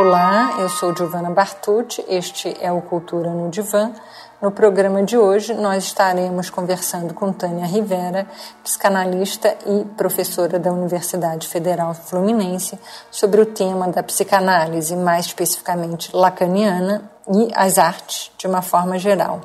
[0.00, 3.90] Olá, eu sou Giovana Bartucci, este é o Cultura no Divã.
[4.40, 8.24] No programa de hoje, nós estaremos conversando com Tânia Rivera,
[8.62, 12.78] psicanalista e professora da Universidade Federal Fluminense,
[13.10, 19.40] sobre o tema da psicanálise, mais especificamente lacaniana, e as artes de uma forma geral.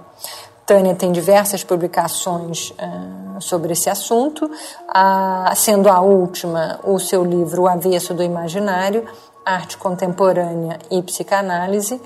[0.68, 7.64] Tânia tem diversas publicações uh, sobre esse assunto, uh, sendo a última o seu livro
[7.64, 9.04] O Avesso do Imaginário,
[9.46, 12.02] Arte Contemporânea e Psicanálise,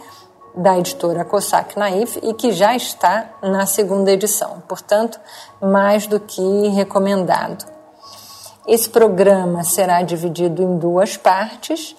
[0.58, 5.20] da editora Cossack Naif e que já está na segunda edição, portanto,
[5.62, 7.66] mais do que recomendado.
[8.68, 11.96] Esse programa será dividido em duas partes.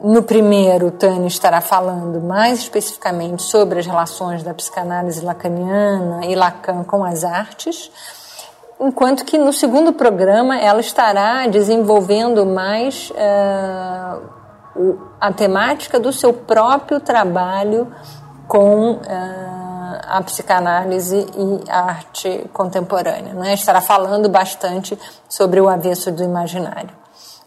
[0.00, 6.84] No primeiro, Tânia estará falando mais especificamente sobre as relações da psicanálise lacaniana e Lacan
[6.84, 7.90] com as artes,
[8.80, 14.43] enquanto que no segundo programa ela estará desenvolvendo mais uh,
[15.20, 17.92] a temática do seu próprio trabalho
[18.48, 19.00] com uh,
[20.02, 23.34] a psicanálise e a arte contemporânea.
[23.34, 23.54] Né?
[23.54, 26.90] Estará falando bastante sobre o avesso do imaginário,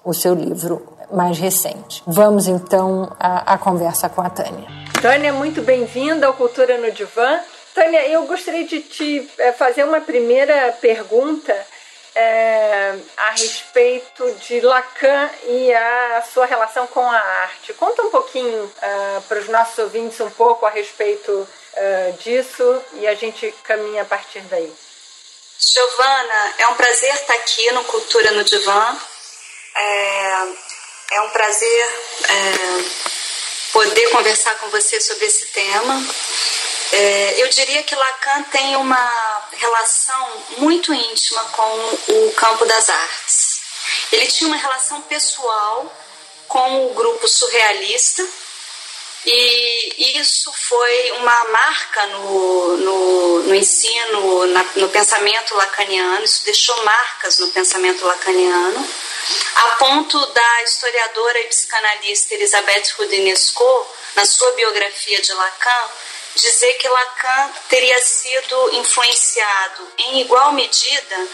[0.04, 2.04] o seu livro mais recente.
[2.06, 4.68] Vamos então à, à conversa com a Tânia.
[5.02, 7.40] Tânia, muito bem-vinda ao Cultura no Divã.
[7.74, 11.54] Tânia, eu gostaria de te eh, fazer uma primeira pergunta
[12.20, 17.76] é, a respeito de Lacan e a sua relação com a arte.
[17.76, 23.06] Conta um pouquinho uh, para os nossos ouvintes um pouco a respeito uh, disso e
[23.06, 24.74] a gente caminha a partir daí.
[25.60, 28.98] Giovana, é um prazer estar aqui no Cultura no Divã.
[29.76, 30.48] É,
[31.12, 31.86] é um prazer
[32.30, 32.84] é,
[33.74, 36.04] poder conversar com você sobre esse tema.
[36.92, 43.62] É, eu diria que Lacan tem uma relação muito íntima com o campo das artes.
[44.12, 45.92] Ele tinha uma relação pessoal
[46.48, 48.26] com o grupo surrealista
[49.30, 56.82] e isso foi uma marca no, no, no ensino, na, no pensamento lacaniano, isso deixou
[56.86, 58.90] marcas no pensamento lacaniano,
[59.56, 65.90] a ponto da historiadora e psicanalista Elisabeth Rudinesco, na sua biografia de Lacan,
[66.38, 71.28] dizer que Lacan teria sido influenciado em igual medida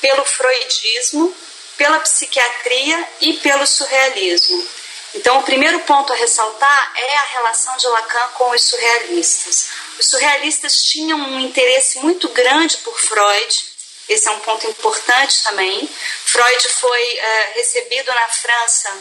[0.00, 1.34] pelo freudismo,
[1.76, 4.66] pela psiquiatria e pelo surrealismo.
[5.14, 9.68] Então, o primeiro ponto a ressaltar é a relação de Lacan com os surrealistas.
[9.98, 13.70] Os surrealistas tinham um interesse muito grande por Freud,
[14.08, 15.88] esse é um ponto importante também.
[16.24, 18.92] Freud foi é, recebido na França,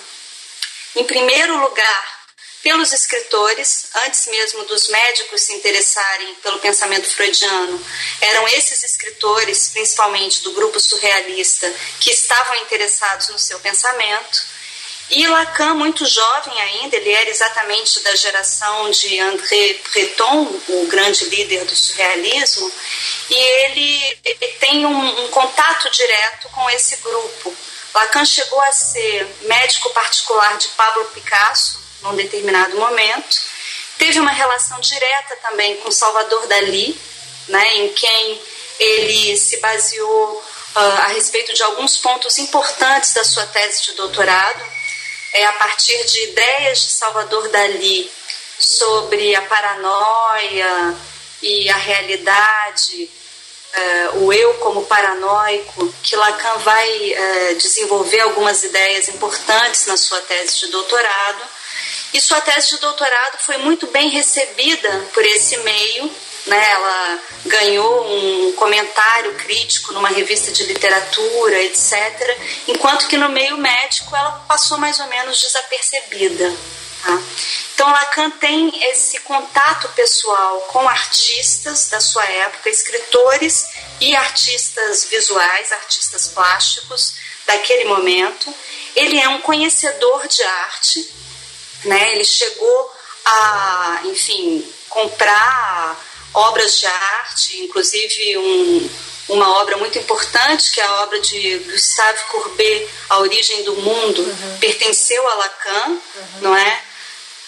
[0.95, 2.18] em primeiro lugar,
[2.61, 7.85] pelos escritores, antes mesmo dos médicos se interessarem pelo pensamento freudiano,
[8.19, 14.43] eram esses escritores, principalmente do grupo surrealista, que estavam interessados no seu pensamento.
[15.09, 21.25] E Lacan, muito jovem ainda, ele era exatamente da geração de André Breton, o grande
[21.25, 22.71] líder do surrealismo,
[23.29, 24.19] e ele,
[24.59, 27.55] tem um, um contato direto com esse grupo.
[27.93, 33.37] Lacan chegou a ser médico particular de Pablo Picasso, num determinado momento.
[33.97, 36.99] Teve uma relação direta também com Salvador Dali,
[37.47, 38.41] né, em quem
[38.79, 40.43] ele se baseou
[40.75, 44.63] uh, a respeito de alguns pontos importantes da sua tese de doutorado,
[45.33, 48.09] é a partir de ideias de Salvador Dali
[48.57, 50.95] sobre a paranoia
[51.41, 53.09] e a realidade,
[54.13, 60.21] uh, o eu como paranoico, que Lacan vai uh, desenvolver algumas ideias importantes na sua
[60.21, 61.58] tese de doutorado
[62.13, 66.11] e sua tese de doutorado foi muito bem recebida por esse meio.
[66.47, 66.71] Né?
[66.71, 71.93] Ela ganhou um comentário crítico numa revista de literatura, etc.
[72.67, 76.51] Enquanto que no meio médico ela passou mais ou menos desapercebida.
[77.03, 77.21] Tá?
[77.73, 83.69] Então Lacan tem esse contato pessoal com artistas da sua época, escritores
[84.01, 87.13] e artistas visuais, artistas plásticos
[87.45, 88.53] daquele momento.
[88.95, 91.18] Ele é um conhecedor de arte,
[91.85, 92.13] né?
[92.13, 92.91] Ele chegou
[93.25, 95.99] a, enfim, comprar
[96.33, 98.89] obras de arte, inclusive um,
[99.29, 104.21] uma obra muito importante, que é a obra de Gustave Courbet, A Origem do Mundo,
[104.21, 104.57] uhum.
[104.59, 105.99] pertenceu a Lacan, uhum.
[106.41, 106.83] não é?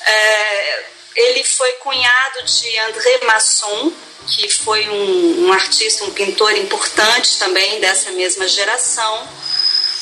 [0.02, 0.86] é?
[1.16, 3.92] Ele foi cunhado de André Masson,
[4.28, 9.28] que foi um, um artista, um pintor importante também dessa mesma geração.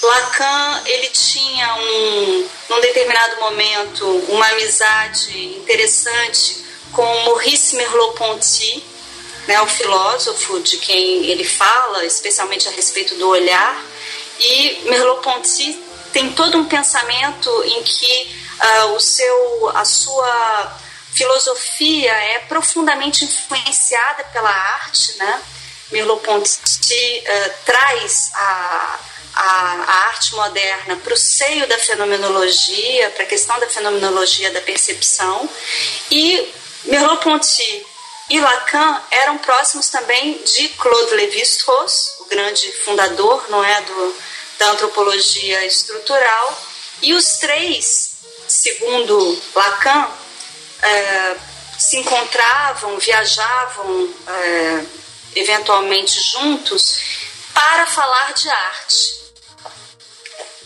[0.01, 8.84] Lacan ele tinha um, num determinado momento uma amizade interessante com Maurice Merleau-Ponty,
[9.48, 13.84] né, o filósofo de quem ele fala, especialmente a respeito do olhar.
[14.40, 20.80] E Merleau-Ponty tem todo um pensamento em que uh, o seu, a sua
[21.13, 25.42] filosofia é profundamente influenciada pela arte, né?
[25.92, 29.00] Merleau-Ponty uh, traz a,
[29.39, 34.59] a, a, arte moderna para o seio da fenomenologia, para a questão da fenomenologia da
[34.59, 35.50] percepção,
[36.12, 36.53] e
[36.83, 37.86] Merleau-Ponty
[38.30, 44.15] e Lacan eram próximos também de Claude Lévi-Strauss, o grande fundador, não é, do,
[44.59, 46.62] da antropologia estrutural,
[47.01, 50.12] e os três, segundo Lacan,
[50.81, 51.38] é,
[51.77, 54.85] se encontravam, viajavam é,
[55.38, 57.00] eventualmente juntos
[57.53, 59.19] para falar de arte.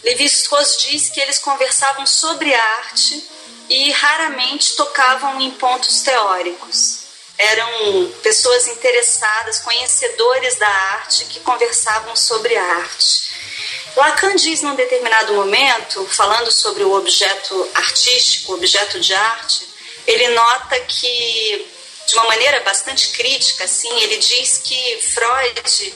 [0.03, 3.23] Levi-Strauss diz que eles conversavam sobre arte
[3.69, 7.03] e raramente tocavam em pontos teóricos.
[7.37, 13.23] Eram pessoas interessadas, conhecedores da arte, que conversavam sobre arte.
[13.95, 19.67] Lacan diz num determinado momento, falando sobre o objeto artístico, o objeto de arte,
[20.05, 21.67] ele nota que,
[22.07, 25.93] de uma maneira bastante crítica, assim, ele diz que Freud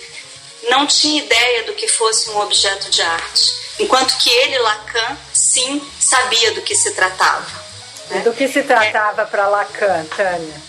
[0.69, 5.81] não tinha ideia do que fosse um objeto de arte, enquanto que ele, Lacan, sim,
[5.99, 7.65] sabia do que se tratava.
[8.09, 8.21] Né?
[8.21, 9.25] Do que se tratava é.
[9.25, 10.61] para Lacan, Tânia?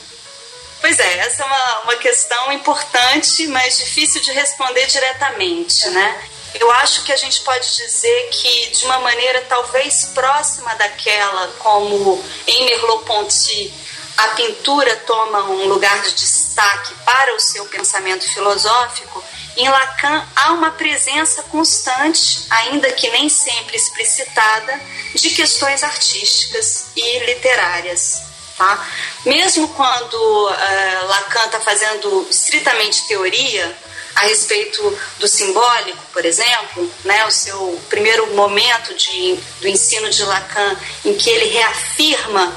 [0.81, 6.22] Pois é, essa é uma, uma questão importante, mas difícil de responder diretamente, né?
[6.55, 12.25] Eu acho que a gente pode dizer que, de uma maneira talvez próxima daquela, como
[12.46, 13.72] em Merleau-Ponty,
[14.16, 16.14] a pintura toma um lugar de
[16.49, 19.23] destaque para o seu pensamento filosófico,
[19.56, 24.81] em Lacan há uma presença constante, ainda que nem sempre explicitada,
[25.15, 28.23] de questões artísticas e literárias.
[28.56, 28.87] Tá?
[29.25, 33.77] Mesmo quando uh, Lacan está fazendo estritamente teoria,
[34.15, 40.25] a respeito do simbólico, por exemplo, né, o seu primeiro momento de, do ensino de
[40.25, 42.53] Lacan, em que ele reafirma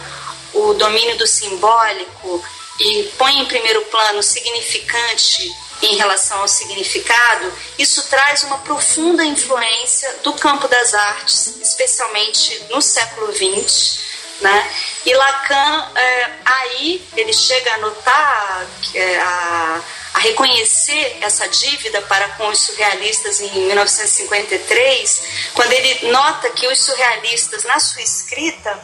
[0.54, 2.44] o domínio do simbólico
[2.80, 5.52] e põe em primeiro plano o significante
[5.82, 12.82] em relação ao significado, isso traz uma profunda influência do campo das artes, especialmente no
[12.82, 14.00] século XX.
[14.42, 14.72] Né?
[15.06, 19.82] E Lacan, é, aí, ele chega a notar é, a
[20.14, 25.24] a reconhecer essa dívida para com os surrealistas em 1953,
[25.54, 28.78] quando ele nota que os surrealistas, na sua escrita,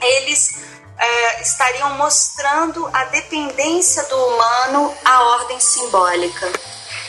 [0.00, 0.54] eles
[1.02, 6.50] é, estariam mostrando a dependência do humano à ordem simbólica.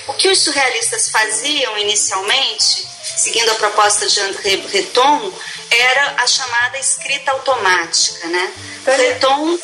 [0.08, 5.32] O que os surrealistas faziam inicialmente, seguindo a proposta de André Breton,
[5.70, 8.28] era a chamada escrita automática.
[8.28, 8.54] Né?
[8.84, 9.60] Breton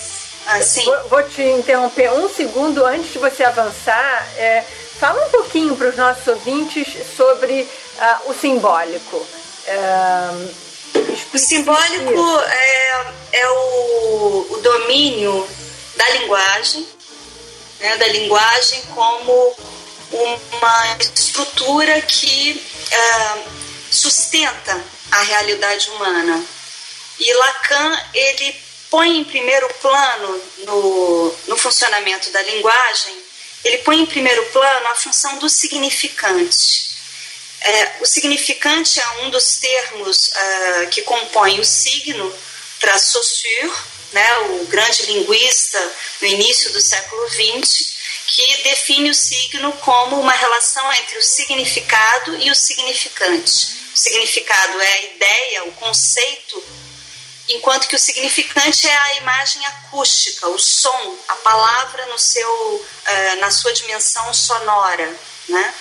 [0.49, 0.83] Assim.
[0.83, 4.27] Vou, vou, te interromper um segundo antes de você avançar.
[4.35, 4.63] É,
[4.99, 9.27] fala um pouquinho para os nossos ouvintes sobre uh, o simbólico.
[9.67, 9.77] É,
[11.31, 13.88] o simbólico é, é o,
[14.49, 15.49] o, domínio
[15.95, 16.87] da linguagem,
[17.79, 19.55] né, da linguagem como
[20.11, 22.61] uma estrutura que
[22.91, 23.49] uh,
[23.91, 26.45] sustenta a realidade humana.
[27.19, 28.55] E Lacan ele
[28.89, 33.15] põe em primeiro plano no, no funcionamento da linguagem,
[33.63, 36.89] ele põe em primeiro plano a função do significante.
[37.61, 42.33] É, o significante é um dos termos uh, que compõe o signo
[42.79, 43.71] para Saussure,
[44.11, 45.79] né, o grande linguista
[46.21, 47.93] no início do século XX,
[48.27, 53.79] que define o signo como uma relação entre o significado e o significante.
[53.93, 56.63] O significado é a ideia, o conceito
[57.49, 63.39] enquanto que o significante é a imagem acústica, o som, a palavra no seu, uh,
[63.39, 65.15] na sua dimensão sonora,
[65.47, 65.73] né?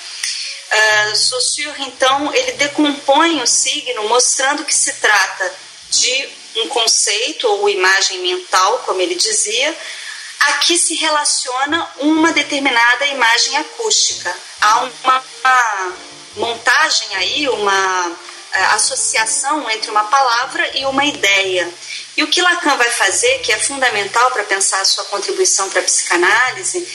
[0.70, 5.54] Uh, Saussure, então, ele decompõe o signo mostrando que se trata
[5.90, 6.28] de
[6.62, 9.76] um conceito ou imagem mental, como ele dizia,
[10.40, 14.34] a que se relaciona uma determinada imagem acústica.
[14.60, 15.92] Há uma, uma
[16.36, 18.16] montagem aí, uma
[18.52, 21.68] é, associação entre uma palavra e uma ideia.
[22.16, 25.80] E o que Lacan vai fazer, que é fundamental para pensar a sua contribuição para
[25.80, 26.86] a psicanálise,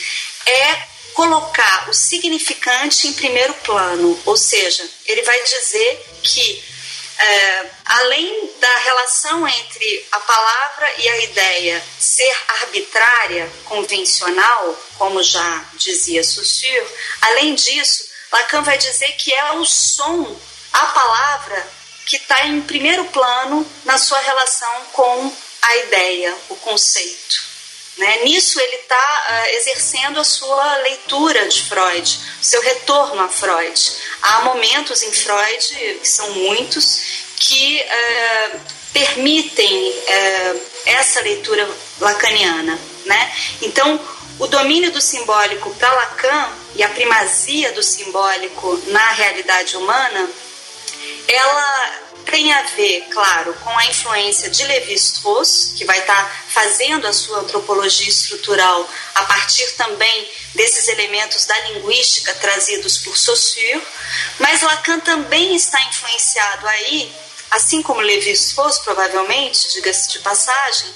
[0.46, 6.73] é colocar o significante em primeiro plano, ou seja, ele vai dizer que
[7.18, 15.64] é, além da relação entre a palavra e a ideia ser arbitrária, convencional, como já
[15.74, 16.86] dizia Saussure,
[17.20, 20.40] além disso, Lacan vai dizer que é o som
[20.72, 21.68] a palavra
[22.06, 27.53] que está em primeiro plano na sua relação com a ideia, o conceito.
[27.96, 28.24] Né?
[28.24, 33.92] Nisso ele está uh, ah, exercendo a sua leitura de Freud, seu retorno a Freud.
[34.20, 37.00] Há momentos em Freud, que são muitos,
[37.36, 38.60] que uh,
[38.92, 41.68] permitem é, essa leitura
[42.00, 42.78] lacaniana.
[43.04, 43.32] Né?
[43.62, 44.00] Então,
[44.38, 50.28] o domínio do simbólico para Lacan e a primazia do simbólico na realidade humana,
[51.28, 51.92] ela
[52.24, 57.12] tem a ver, claro, com a influência de Levi-Strauss, que vai estar tá fazendo a
[57.12, 63.82] sua antropologia estrutural a partir também desses elementos da linguística trazidos por Saussure,
[64.38, 67.12] mas Lacan também está influenciado aí,
[67.50, 70.92] assim como Levi-Strauss provavelmente, diga-se de passagem,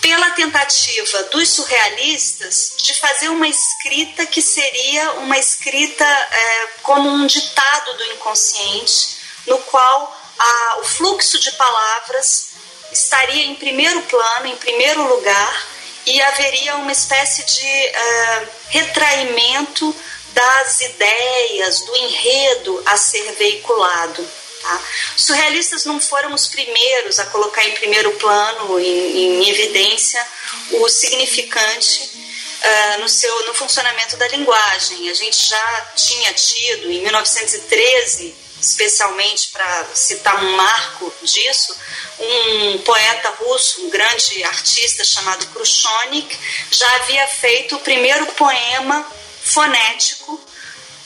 [0.00, 7.26] pela tentativa dos surrealistas de fazer uma escrita que seria uma escrita é, como um
[7.26, 12.48] ditado do inconsciente, no qual a, o fluxo de palavras
[12.92, 15.66] estaria em primeiro plano, em primeiro lugar,
[16.06, 19.94] e haveria uma espécie de uh, retraimento
[20.32, 24.26] das ideias, do enredo a ser veiculado.
[24.62, 24.80] Tá?
[25.16, 30.24] Surrealistas não foram os primeiros a colocar em primeiro plano, em, em evidência,
[30.72, 35.08] o significante uh, no, seu, no funcionamento da linguagem.
[35.10, 41.76] A gente já tinha tido, em 1913, especialmente para citar um marco disso,
[42.18, 46.26] um poeta russo, um grande artista chamado Khrushchev,
[46.70, 49.06] já havia feito o primeiro poema
[49.42, 50.40] fonético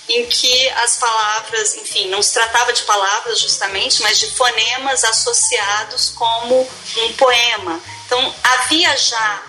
[0.09, 6.11] em que as palavras, enfim, não se tratava de palavras justamente, mas de fonemas associados
[6.11, 7.81] como um poema.
[8.07, 9.43] Então havia já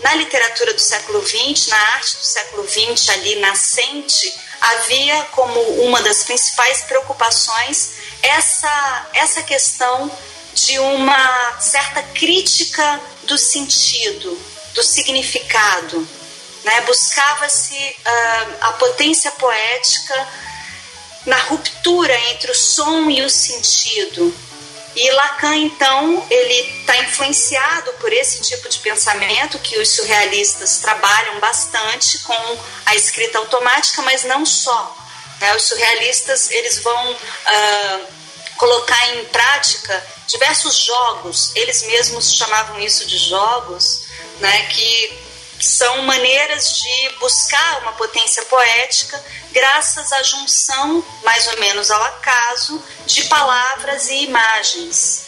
[0.00, 6.02] na literatura do século XX, na arte do século XX ali nascente, havia como uma
[6.02, 10.10] das principais preocupações essa, essa questão
[10.54, 14.40] de uma certa crítica do sentido,
[14.74, 16.06] do significado.
[16.64, 16.80] Né?
[16.82, 20.28] Buscava-se uh, a potência poética
[21.26, 24.34] na ruptura entre o som e o sentido,
[24.96, 31.38] e Lacan, então, ele está influenciado por esse tipo de pensamento que os surrealistas trabalham
[31.38, 34.96] bastante com a escrita automática, mas não só.
[35.38, 35.54] Né?
[35.54, 38.06] Os surrealistas eles vão uh,
[38.56, 41.52] colocar em prática diversos jogos.
[41.54, 44.04] Eles mesmos chamavam isso de jogos,
[44.40, 44.62] né?
[44.68, 45.25] Que
[45.60, 49.22] são maneiras de buscar uma potência poética
[49.52, 55.26] graças à junção, mais ou menos ao acaso, de palavras e imagens.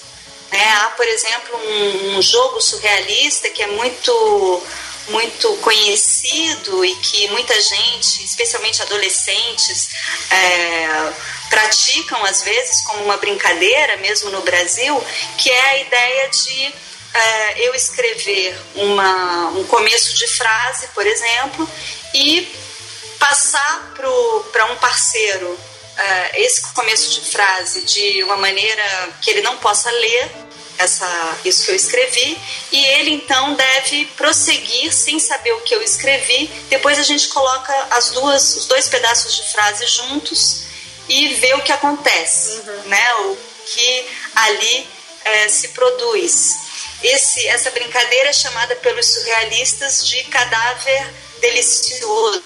[0.50, 4.62] É, há, por exemplo, um, um, jogo surrealista que é muito
[5.08, 9.88] muito conhecido e que muita gente, especialmente adolescentes,
[10.30, 11.12] é,
[11.48, 15.02] praticam às vezes como uma brincadeira, mesmo no Brasil,
[15.38, 16.74] que é a ideia de
[17.18, 21.68] é, eu escrever uma, um começo de frase, por exemplo,
[22.14, 22.48] e
[23.18, 25.58] passar para um parceiro
[25.96, 28.82] é, esse começo de frase de uma maneira
[29.20, 30.30] que ele não possa ler
[30.78, 32.38] essa, isso que eu escrevi
[32.70, 36.46] e ele então deve prosseguir sem saber o que eu escrevi.
[36.70, 40.62] Depois a gente coloca as duas, os dois pedaços de frase juntos
[41.08, 42.82] e vê o que acontece, uhum.
[42.84, 43.14] né?
[43.14, 44.06] O que
[44.36, 44.88] ali
[45.24, 46.67] é, se produz.
[47.02, 52.42] Esse, essa brincadeira é chamada pelos surrealistas de cadáver delicioso,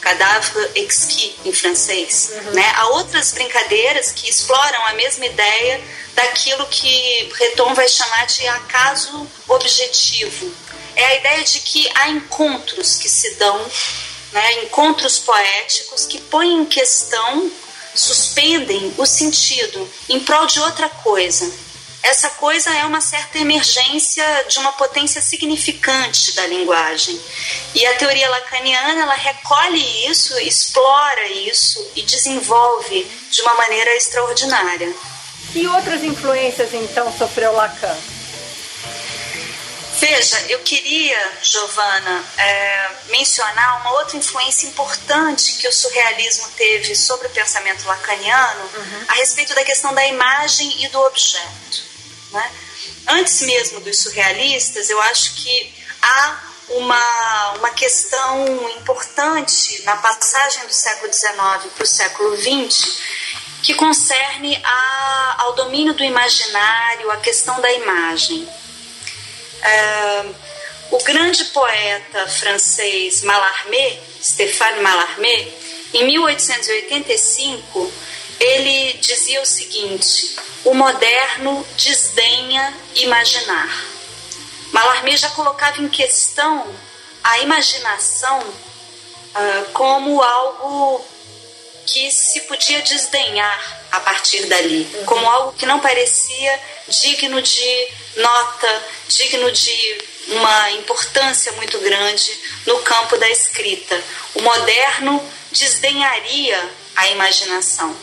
[0.00, 2.32] cadáver exquis em francês.
[2.32, 2.52] Uhum.
[2.52, 2.72] Né?
[2.76, 5.80] Há outras brincadeiras que exploram a mesma ideia
[6.14, 10.52] daquilo que Breton vai chamar de acaso objetivo.
[10.94, 13.66] É a ideia de que há encontros que se dão,
[14.32, 14.64] né?
[14.64, 17.50] encontros poéticos que põem em questão,
[17.94, 21.61] suspendem o sentido em prol de outra coisa
[22.02, 27.20] essa coisa é uma certa emergência de uma potência significante da linguagem.
[27.74, 34.92] E a teoria lacaniana, ela recolhe isso, explora isso e desenvolve de uma maneira extraordinária.
[35.52, 37.96] Que outras influências então sofreu Lacan?
[39.98, 47.28] Veja, eu queria, Giovana, é, mencionar uma outra influência importante que o surrealismo teve sobre
[47.28, 49.04] o pensamento lacaniano uhum.
[49.06, 51.91] a respeito da questão da imagem e do objeto.
[52.32, 52.52] Né?
[53.08, 60.72] Antes mesmo dos surrealistas, eu acho que há uma, uma questão importante na passagem do
[60.72, 63.00] século XIX para o século XX
[63.62, 68.48] que concerne a, ao domínio do imaginário, a questão da imagem.
[69.62, 70.24] É,
[70.90, 75.48] o grande poeta francês Mallarmé, Stéphane Mallarmé,
[75.94, 77.92] em 1885,
[78.42, 83.86] ele dizia o seguinte: o moderno desdenha imaginar.
[84.72, 86.66] Mallarmé já colocava em questão
[87.22, 91.04] a imaginação uh, como algo
[91.86, 95.04] que se podia desdenhar a partir dali, uhum.
[95.04, 102.32] como algo que não parecia digno de nota, digno de uma importância muito grande
[102.66, 104.02] no campo da escrita.
[104.34, 105.22] O moderno
[105.52, 107.94] desdenharia a imaginação.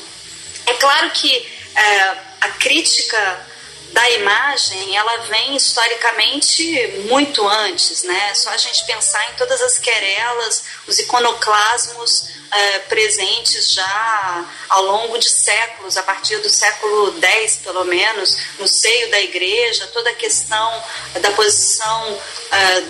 [0.70, 1.36] É claro que
[1.76, 2.00] é,
[2.42, 3.48] a crítica
[3.92, 8.36] da imagem ela vem historicamente muito antes, né?
[8.36, 15.18] Só a gente pensar em todas as querelas, os iconoclasmos é, presentes já ao longo
[15.18, 20.16] de séculos, a partir do século X pelo menos, no seio da igreja, toda a
[20.16, 20.84] questão
[21.20, 22.22] da posição
[22.52, 22.82] é,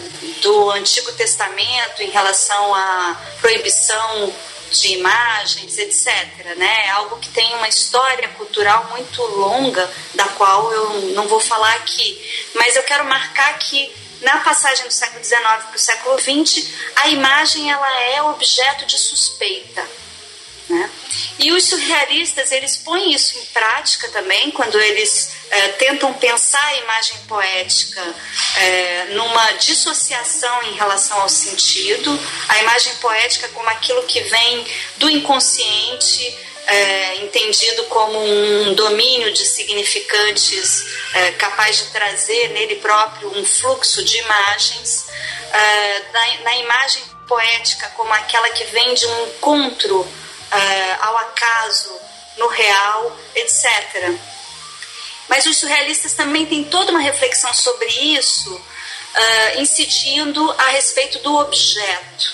[0.42, 4.36] do Antigo Testamento em relação à proibição
[4.72, 6.56] de imagens, etc.
[6.58, 6.88] Né?
[6.88, 11.74] É algo que tem uma história cultural muito longa, da qual eu não vou falar
[11.76, 12.50] aqui.
[12.56, 17.10] Mas eu quero marcar que na passagem do século XIX para o século XX, a
[17.10, 19.86] imagem ela é objeto de suspeita.
[20.70, 20.90] Né?
[21.40, 26.78] E os surrealistas eles põem isso em prática também quando eles é, tentam pensar a
[26.78, 28.16] imagem poética
[28.58, 35.10] é, numa dissociação em relação ao sentido, a imagem poética como aquilo que vem do
[35.10, 36.38] inconsciente,
[36.68, 44.04] é, entendido como um domínio de significantes é, capaz de trazer nele próprio um fluxo
[44.04, 45.08] de imagens,
[45.52, 50.08] é, na, na, imagem poética como aquela que vem de um encontro
[50.52, 51.92] é, ao acaso,
[52.38, 54.14] no real, etc.
[55.30, 61.36] Mas os surrealistas também têm toda uma reflexão sobre isso, uh, incidindo a respeito do
[61.36, 62.34] objeto.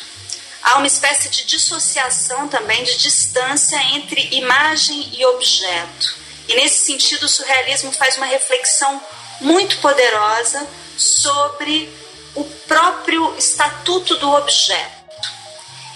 [0.63, 6.15] Há uma espécie de dissociação também, de distância entre imagem e objeto.
[6.47, 8.99] E nesse sentido, o surrealismo faz uma reflexão
[9.41, 10.65] muito poderosa
[10.97, 11.93] sobre
[12.33, 14.94] o próprio estatuto do objeto.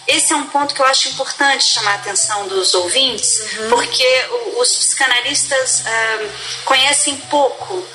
[0.09, 3.69] Esse é um ponto que eu acho importante chamar a atenção dos ouvintes, uhum.
[3.69, 4.25] porque
[4.57, 6.29] os psicanalistas uh,
[6.65, 7.85] conhecem pouco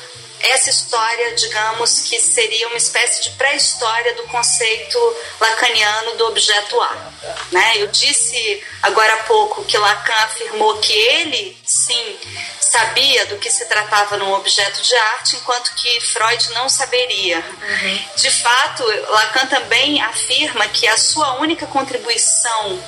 [0.51, 7.13] essa história, digamos, que seria uma espécie de pré-história do conceito lacaniano do objeto A.
[7.51, 7.73] Né?
[7.77, 12.19] Eu disse agora há pouco que Lacan afirmou que ele, sim,
[12.61, 17.39] sabia do que se tratava num objeto de arte, enquanto que Freud não saberia.
[17.39, 18.01] Uhum.
[18.17, 22.83] De fato, Lacan também afirma que a sua única contribuição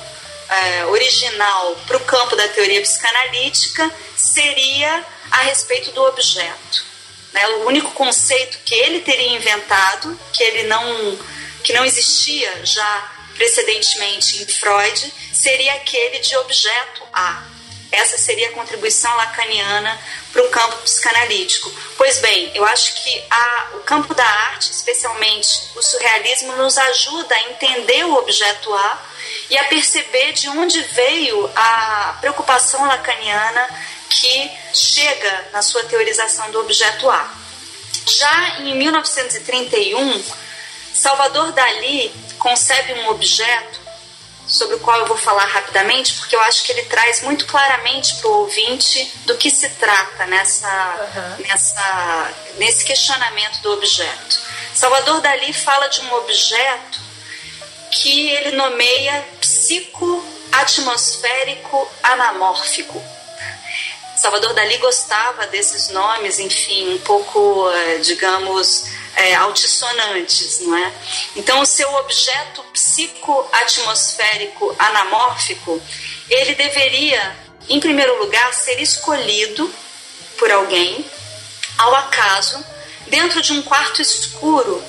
[0.49, 6.85] é, original para o campo da teoria psicanalítica seria a respeito do objeto.
[7.33, 7.47] Né?
[7.47, 11.19] O único conceito que ele teria inventado, que ele não,
[11.63, 17.43] que não existia já precedentemente em Freud, seria aquele de objeto A.
[17.91, 19.97] Essa seria a contribuição lacaniana
[20.33, 21.71] para o campo psicanalítico.
[21.95, 27.33] Pois bem, eu acho que a, o campo da arte, especialmente o surrealismo, nos ajuda
[27.33, 29.05] a entender o objeto A
[29.49, 33.69] e a perceber de onde veio a preocupação lacaniana
[34.09, 37.33] que chega na sua teorização do objeto A.
[38.05, 40.23] Já em 1931,
[40.93, 43.87] Salvador Dali concebe um objeto
[44.47, 48.15] sobre o qual eu vou falar rapidamente, porque eu acho que ele traz muito claramente
[48.15, 51.45] para o ouvinte do que se trata nessa, uhum.
[51.45, 54.47] nessa, nesse questionamento do objeto.
[54.73, 57.01] Salvador Dali fala de um objeto
[57.91, 63.03] que ele nomeia psicoatmosférico anamórfico.
[64.17, 70.93] Salvador Dali gostava desses nomes, enfim, um pouco, eh, digamos, é, altissonantes, não é?
[71.35, 75.81] Então, o seu objeto psicoatmosférico anamórfico,
[76.29, 77.35] ele deveria,
[77.69, 79.73] em primeiro lugar, ser escolhido
[80.37, 81.05] por alguém,
[81.77, 82.63] ao acaso,
[83.07, 84.83] dentro de um quarto escuro,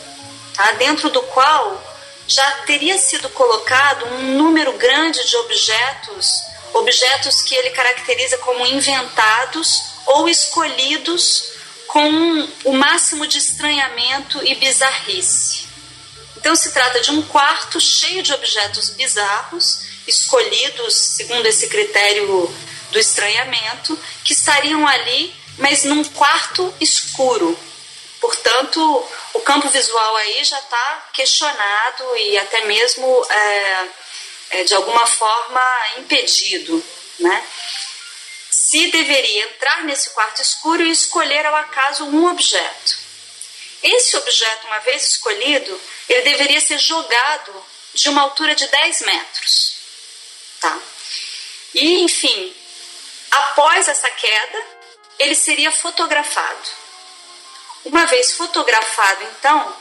[0.55, 0.73] tá?
[0.73, 1.83] dentro do qual
[2.27, 6.43] já teria sido colocado um número grande de objetos,
[6.79, 11.53] objetos que ele caracteriza como inventados ou escolhidos
[11.87, 15.67] com o máximo de estranhamento e bizarrice.
[16.37, 22.55] Então se trata de um quarto cheio de objetos bizarros, escolhidos segundo esse critério
[22.91, 27.59] do estranhamento, que estariam ali, mas num quarto escuro.
[28.21, 33.85] Portanto, o campo visual aí já está questionado e até mesmo é,
[34.51, 35.61] é, de alguma forma
[35.99, 36.85] impedido,
[37.19, 37.47] né?
[38.69, 42.99] se deveria entrar nesse quarto escuro e escolher ao acaso um objeto.
[43.83, 49.77] Esse objeto, uma vez escolhido, ele deveria ser jogado de uma altura de 10 metros.
[50.61, 50.79] Tá?
[51.73, 52.55] E, enfim,
[53.31, 54.67] após essa queda,
[55.19, 56.69] ele seria fotografado.
[57.87, 59.77] Uma vez fotografado, então,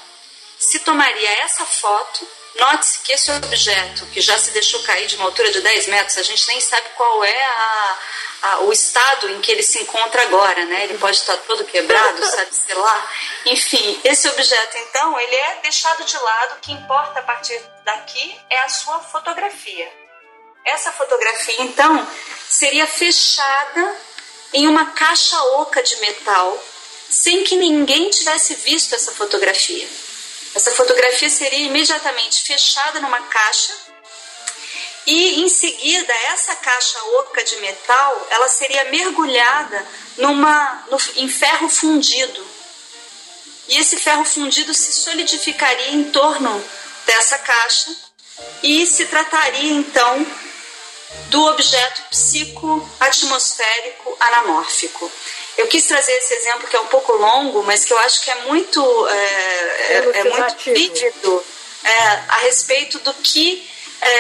[0.58, 5.26] se tomaria essa foto Note-se que esse objeto, que já se deixou cair de uma
[5.26, 8.00] altura de 10 metros, a gente nem sabe qual é a,
[8.42, 10.86] a, o estado em que ele se encontra agora, né?
[10.86, 13.12] Ele pode estar todo quebrado, sabe, sei lá.
[13.46, 16.56] Enfim, esse objeto, então, ele é deixado de lado.
[16.56, 19.92] O que importa a partir daqui é a sua fotografia.
[20.66, 22.08] Essa fotografia, então,
[22.50, 23.96] seria fechada
[24.54, 26.62] em uma caixa oca de metal,
[27.10, 29.88] sem que ninguém tivesse visto essa fotografia.
[30.56, 33.74] Essa fotografia seria imediatamente fechada numa caixa
[35.06, 41.70] e em seguida essa caixa oca de metal ela seria mergulhada numa no, em ferro
[41.70, 42.46] fundido
[43.68, 46.64] e esse ferro fundido se solidificaria em torno
[47.06, 47.96] dessa caixa
[48.64, 50.26] e se trataria então
[51.30, 55.10] do objeto psicoatmosférico anamórfico.
[55.58, 58.30] Eu quis trazer esse exemplo que é um pouco longo, mas que eu acho que
[58.30, 61.44] é muito, é, é, é muito vívido
[61.84, 63.68] é, a respeito do que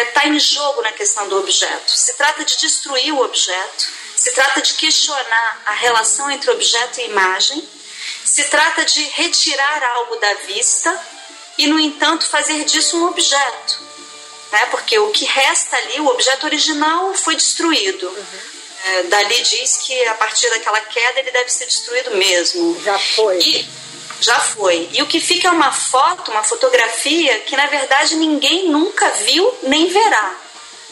[0.08, 1.91] está é, em jogo na questão do objeto.
[1.91, 7.06] Se trata de destruir o objeto, se trata de questionar a relação entre objeto e
[7.06, 7.67] imagem,
[8.26, 11.08] se trata de retirar algo da vista
[11.58, 13.80] e, no entanto, fazer disso um objeto.
[14.52, 14.65] Né?
[14.71, 18.08] Porque o que resta ali, o objeto original, foi destruído.
[18.08, 18.57] Uhum.
[18.88, 22.80] É, Dali diz que a partir daquela queda ele deve ser destruído mesmo.
[22.84, 23.39] Já foi.
[23.39, 23.69] E,
[24.21, 24.89] já foi.
[24.93, 29.54] E o que fica é uma foto, uma fotografia que na verdade ninguém nunca viu
[29.63, 30.36] nem verá.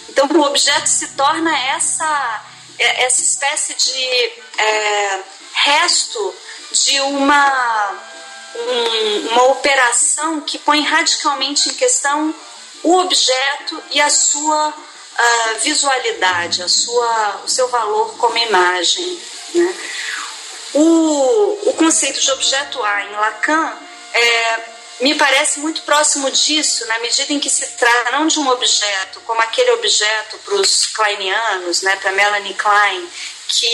[0.10, 2.46] Então o objeto se torna essa,
[2.78, 5.20] é, essa espécie de é,
[5.54, 6.36] resto
[6.72, 8.02] de uma,
[8.56, 12.34] um, uma operação que põe radicalmente em questão
[12.84, 14.74] o objeto e a sua
[15.18, 19.20] a visualidade, a sua, o seu valor como imagem.
[19.54, 19.76] Né?
[20.74, 23.78] O, o conceito de objeto A em Lacan
[24.14, 24.60] é,
[25.00, 29.20] me parece muito próximo disso, na medida em que se trata não de um objeto,
[29.22, 33.10] como aquele objeto para os kleinianos, né, para Melanie Klein,
[33.48, 33.68] que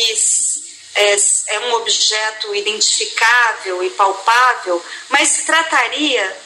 [0.95, 1.15] é,
[1.47, 6.38] é, um objeto identificável e palpável, mas se trataria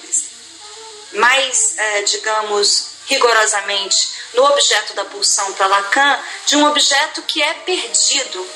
[1.13, 7.53] mais, é, digamos, rigorosamente no objeto da pulsão para Lacan de um objeto que é
[7.53, 8.47] perdido,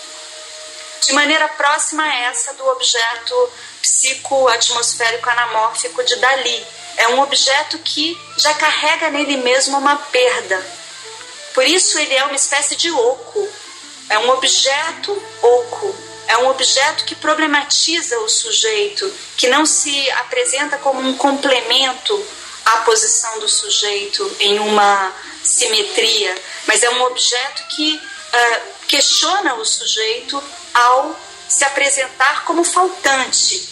[1.02, 6.68] de maneira próxima a essa do objeto psicoatmosférico anamórfico de Dali.
[6.98, 10.80] É um objeto que já carrega nele mesmo uma perda.
[11.54, 13.50] Por isso ele é uma espécie de oco.
[14.10, 15.12] É um objeto
[15.42, 15.96] oco.
[16.28, 22.24] É um objeto que problematiza o sujeito, que não se apresenta como um complemento
[22.66, 25.12] à posição do sujeito em uma
[25.44, 26.36] simetria,
[26.68, 30.42] mas é um objeto que uh, questiona o sujeito
[30.74, 33.70] ao se apresentar como faltante.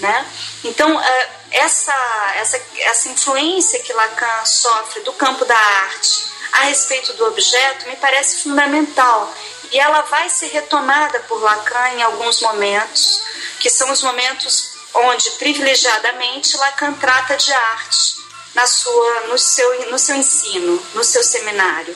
[0.00, 0.26] Né?
[0.64, 1.94] Então, uh, essa,
[2.36, 7.96] essa, essa influência que Lacan sofre do campo da arte a respeito do objeto me
[7.96, 9.32] parece fundamental.
[9.70, 13.22] E ela vai ser retomada por Lacan em alguns momentos,
[13.58, 18.11] que são os momentos onde, privilegiadamente, Lacan trata de arte
[18.54, 21.94] na sua, no, seu, no seu ensino, no seu seminário.